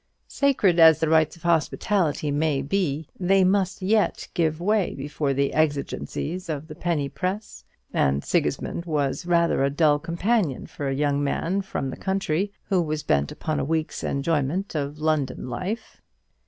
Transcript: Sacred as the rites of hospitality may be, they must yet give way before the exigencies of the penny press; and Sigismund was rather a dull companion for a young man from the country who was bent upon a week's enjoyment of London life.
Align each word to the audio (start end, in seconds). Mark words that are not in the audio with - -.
Sacred 0.27 0.79
as 0.79 0.99
the 0.99 1.07
rites 1.09 1.35
of 1.35 1.43
hospitality 1.43 2.31
may 2.31 2.63
be, 2.63 3.07
they 3.19 3.43
must 3.43 3.83
yet 3.83 4.27
give 4.33 4.59
way 4.59 4.95
before 4.95 5.31
the 5.31 5.53
exigencies 5.53 6.49
of 6.49 6.65
the 6.67 6.73
penny 6.73 7.07
press; 7.07 7.63
and 7.93 8.23
Sigismund 8.23 8.85
was 8.85 9.27
rather 9.27 9.63
a 9.63 9.69
dull 9.69 9.99
companion 9.99 10.65
for 10.65 10.87
a 10.87 10.95
young 10.95 11.23
man 11.23 11.61
from 11.61 11.91
the 11.91 11.97
country 11.97 12.51
who 12.63 12.81
was 12.81 13.03
bent 13.03 13.31
upon 13.31 13.59
a 13.59 13.63
week's 13.63 14.03
enjoyment 14.03 14.73
of 14.73 14.97
London 14.97 15.47
life. 15.47 16.01